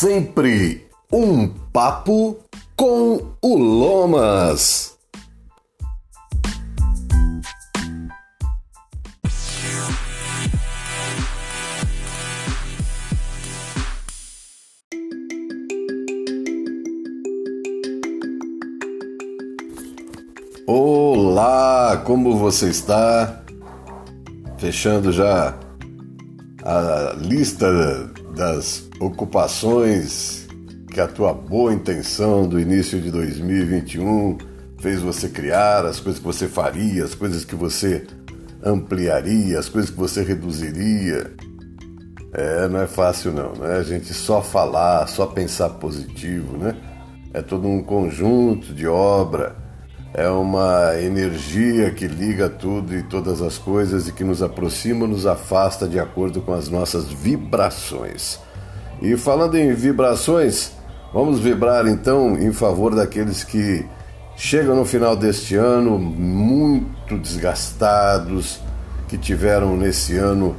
[0.00, 2.38] sempre um papo
[2.74, 4.96] com o Lomas.
[20.66, 23.42] Olá, como você está?
[24.56, 25.54] Fechando já
[26.64, 30.46] a lista das ocupações
[30.92, 34.36] que a tua boa intenção do início de 2021
[34.78, 38.06] fez você criar, as coisas que você faria, as coisas que você
[38.62, 41.32] ampliaria, as coisas que você reduziria.
[42.32, 43.78] É, não é fácil não, né?
[43.78, 46.76] A gente só falar, só pensar positivo, né?
[47.32, 49.56] É todo um conjunto de obra,
[50.12, 55.26] é uma energia que liga tudo e todas as coisas e que nos aproxima, nos
[55.26, 58.38] afasta de acordo com as nossas vibrações.
[59.00, 60.72] E falando em vibrações,
[61.12, 63.84] vamos vibrar então em favor daqueles que
[64.36, 68.60] chegam no final deste ano muito desgastados,
[69.08, 70.54] que tiveram nesse ano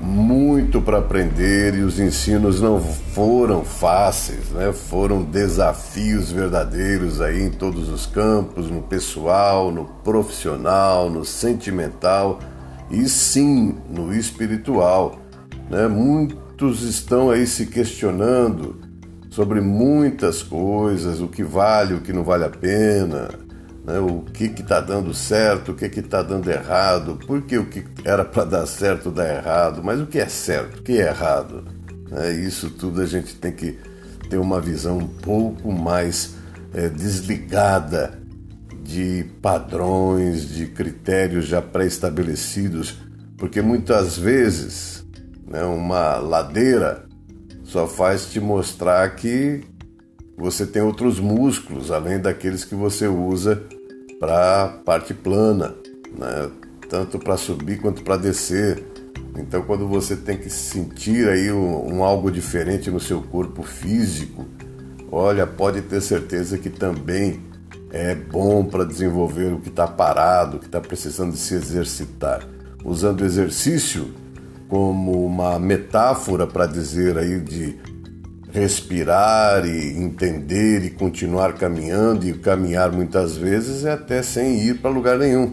[0.00, 4.72] muito para aprender e os ensinos não foram fáceis, né?
[4.72, 12.40] Foram desafios verdadeiros aí em todos os campos, no pessoal, no profissional, no sentimental
[12.90, 15.14] e sim no espiritual,
[15.70, 15.86] né?
[15.86, 18.78] Muito Muitos estão aí se questionando
[19.30, 23.30] sobre muitas coisas, o que vale, o que não vale a pena,
[23.86, 23.98] né?
[23.98, 28.44] o que está dando certo, o que está dando errado, porque o que era para
[28.44, 31.64] dar certo dá errado, mas o que é certo, o que é errado?
[32.12, 33.78] É, isso tudo a gente tem que
[34.28, 36.34] ter uma visão um pouco mais
[36.74, 38.20] é, desligada
[38.84, 42.98] de padrões, de critérios já pré-estabelecidos,
[43.38, 45.02] porque muitas vezes
[45.46, 47.04] né, uma ladeira,
[47.64, 49.62] só faz te mostrar que
[50.36, 53.62] você tem outros músculos além daqueles que você usa
[54.18, 55.74] para parte plana,
[56.18, 56.50] né,
[56.88, 58.82] tanto para subir quanto para descer.
[59.38, 64.46] Então, quando você tem que sentir aí um, um algo diferente no seu corpo físico,
[65.10, 67.40] olha, pode ter certeza que também
[67.90, 72.46] é bom para desenvolver o que está parado, o que está precisando se exercitar.
[72.84, 74.12] Usando exercício,
[74.72, 77.78] como uma metáfora para dizer aí de
[78.50, 84.90] respirar e entender e continuar caminhando e caminhar muitas vezes é até sem ir para
[84.90, 85.52] lugar nenhum,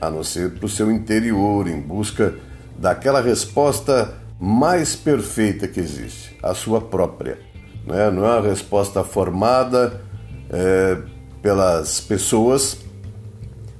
[0.00, 2.34] a não ser para o seu interior em busca
[2.78, 7.38] daquela resposta mais perfeita que existe, a sua própria.
[7.86, 8.10] Né?
[8.10, 10.00] Não é uma resposta formada
[10.48, 10.96] é,
[11.42, 12.87] pelas pessoas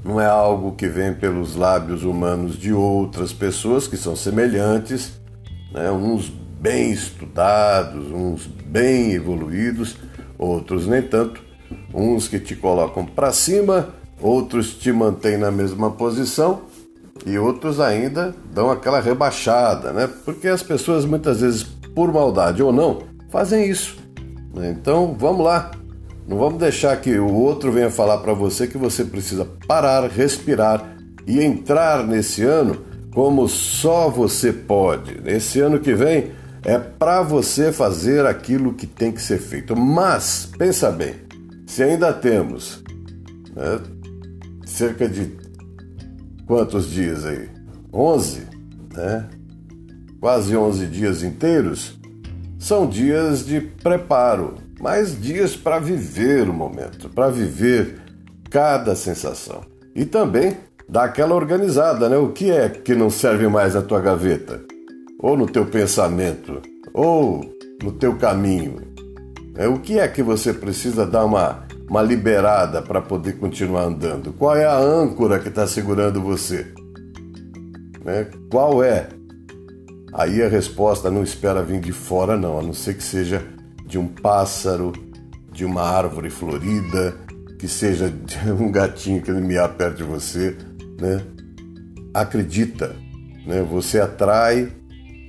[0.04, 5.20] não é algo que vem pelos lábios humanos de outras pessoas que são semelhantes,
[5.72, 5.90] né?
[5.90, 9.96] uns bem estudados, uns bem evoluídos,
[10.38, 11.42] outros nem tanto,
[11.92, 13.88] uns que te colocam para cima,
[14.20, 16.62] outros te mantêm na mesma posição
[17.26, 20.08] e outros ainda dão aquela rebaixada, né?
[20.24, 21.62] Porque as pessoas muitas vezes,
[21.94, 23.96] por maldade ou não, fazem isso.
[24.54, 24.70] Né?
[24.70, 25.70] Então vamos lá,
[26.28, 30.94] não vamos deixar que o outro venha falar para você que você precisa parar, respirar
[31.26, 32.84] e entrar nesse ano
[33.14, 35.18] como só você pode.
[35.22, 39.74] Nesse ano que vem é para você fazer aquilo que tem que ser feito.
[39.74, 41.14] Mas pensa bem,
[41.66, 42.84] se ainda temos
[43.56, 43.80] né,
[44.66, 45.32] cerca de
[46.46, 47.48] quantos dias aí?
[47.90, 48.42] 11,
[48.94, 49.26] né?
[50.20, 51.98] Quase 11 dias inteiros
[52.58, 58.00] são dias de preparo mas dias para viver o momento, para viver
[58.50, 59.62] cada sensação.
[59.94, 60.56] E também
[60.88, 62.16] dar aquela organizada, né?
[62.16, 64.62] O que é que não serve mais na tua gaveta?
[65.18, 66.62] Ou no teu pensamento?
[66.94, 67.44] Ou
[67.82, 68.76] no teu caminho?
[69.56, 74.32] É, o que é que você precisa dar uma, uma liberada para poder continuar andando?
[74.32, 76.66] Qual é a âncora que está segurando você?
[78.04, 78.28] Né?
[78.50, 79.08] Qual é?
[80.12, 83.44] Aí a resposta não espera vir de fora, não, a não ser que seja
[83.88, 84.92] de um pássaro,
[85.50, 87.16] de uma árvore florida,
[87.58, 88.12] que seja
[88.60, 90.56] um gatinho que miar perto de você,
[91.00, 91.22] né?
[92.12, 92.94] Acredita,
[93.46, 93.66] né?
[93.68, 94.70] Você atrai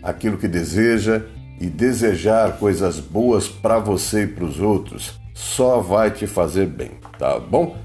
[0.03, 1.23] aquilo que deseja
[1.59, 6.91] e desejar coisas boas para você e para os outros só vai te fazer bem,
[7.17, 7.77] tá bom?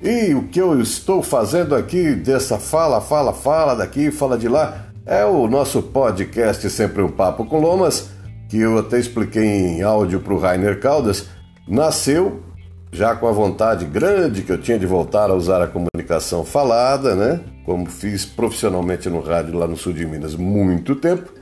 [0.00, 4.86] E o que eu estou fazendo aqui dessa fala, fala, fala daqui, fala de lá,
[5.04, 8.10] é o nosso podcast Sempre um Papo com Lomas
[8.50, 11.28] que eu até expliquei em áudio para o Rainer Caldas,
[11.68, 12.42] nasceu
[12.90, 17.14] já com a vontade grande que eu tinha de voltar a usar a comunicação falada,
[17.14, 17.40] né?
[17.64, 21.32] Como fiz profissionalmente no rádio lá no sul de Minas muito tempo.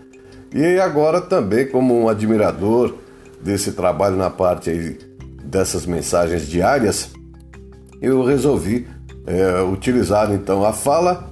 [0.54, 2.94] E agora também como um admirador
[3.40, 4.98] desse trabalho na parte aí
[5.42, 7.10] dessas mensagens diárias,
[8.02, 8.86] eu resolvi
[9.26, 11.30] é, utilizar então a fala,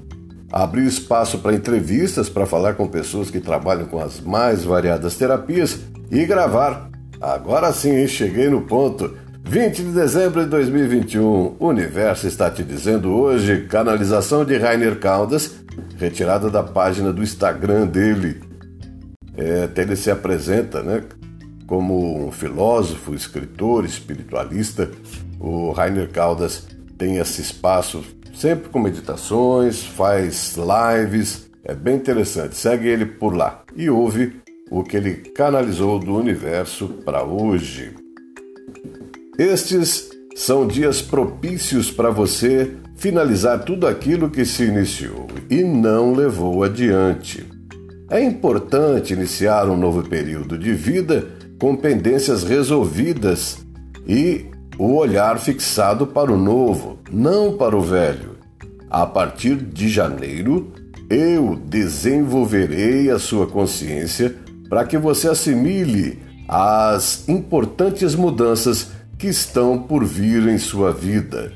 [0.51, 5.79] abrir espaço para entrevistas, para falar com pessoas que trabalham com as mais variadas terapias
[6.11, 6.91] e gravar.
[7.21, 9.17] Agora sim, cheguei no ponto.
[9.45, 15.53] 20 de dezembro de 2021, o universo está te dizendo hoje, canalização de Rainer Caldas,
[15.97, 18.41] retirada da página do Instagram dele.
[19.37, 21.05] É, até ele se apresenta, né?
[21.65, 24.91] Como um filósofo, escritor, espiritualista,
[25.39, 26.67] o Rainer Caldas
[26.99, 28.03] tem esse espaço
[28.37, 32.57] sempre com meditações, faz lives, é bem interessante.
[32.57, 34.41] Segue ele por lá e ouve
[34.71, 37.95] o que ele canalizou do universo para hoje.
[39.39, 46.63] Estes são dias propícios para você finalizar tudo aquilo que se iniciou e não levou
[46.63, 47.47] adiante.
[48.11, 51.27] É importante iniciar um novo período de vida
[51.59, 53.59] com pendências resolvidas
[54.07, 54.47] e
[54.79, 58.37] o olhar fixado para o novo, não para o velho.
[58.91, 60.73] A partir de janeiro,
[61.09, 64.35] eu desenvolverei a sua consciência
[64.69, 71.53] para que você assimile as importantes mudanças que estão por vir em sua vida.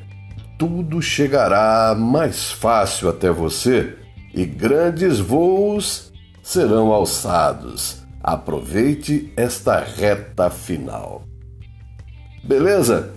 [0.58, 3.94] Tudo chegará mais fácil até você
[4.34, 6.12] e grandes voos
[6.42, 8.02] serão alçados.
[8.22, 11.29] Aproveite esta reta final.
[12.42, 13.12] Beleza?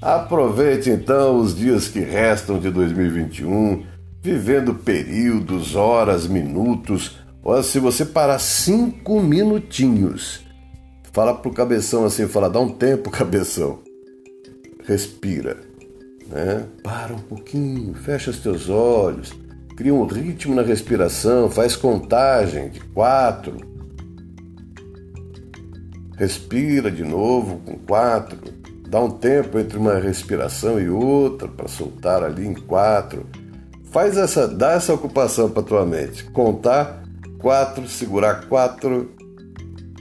[0.00, 3.84] Aproveite então os dias que restam de 2021,
[4.22, 10.44] vivendo períodos, horas, minutos, ou se você parar cinco minutinhos,
[11.12, 13.80] fala pro cabeção assim, fala, dá um tempo, cabeção.
[14.84, 15.56] Respira,
[16.28, 16.64] né?
[16.82, 19.32] Para um pouquinho, fecha os teus olhos,
[19.76, 23.56] cria um ritmo na respiração, faz contagem de quatro,
[26.16, 28.38] respira de novo com quatro,
[28.88, 33.26] dá um tempo entre uma respiração e outra para soltar ali em quatro.
[33.90, 36.24] Faz essa, dá essa ocupação para tua mente.
[36.24, 37.02] Contar
[37.38, 39.14] quatro, segurar quatro,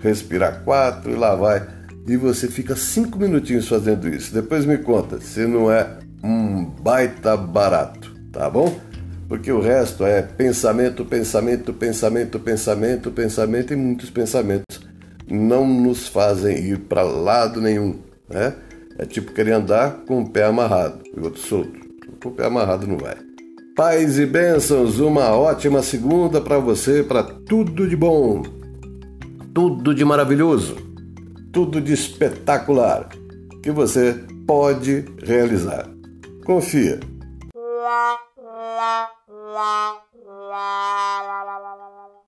[0.02, 1.68] respirar quatro e lá vai.
[2.08, 4.34] E você fica cinco minutinhos fazendo isso.
[4.34, 8.80] Depois me conta se não é um baita barato, tá bom?
[9.28, 14.88] Porque o resto é pensamento, pensamento, pensamento, pensamento, pensamento e muitos pensamentos
[15.30, 18.00] não nos fazem ir para lado nenhum,
[18.30, 18.54] né?
[18.98, 21.80] É tipo querer andar com o pé amarrado e outro solto.
[22.22, 23.16] Com o pé amarrado não vai.
[23.76, 28.42] Paz e bênçãos, uma ótima segunda para você, para tudo de bom,
[29.54, 30.76] tudo de maravilhoso,
[31.54, 33.08] tudo de espetacular
[33.62, 34.16] que você
[34.48, 35.88] pode realizar.
[36.44, 37.00] Confia.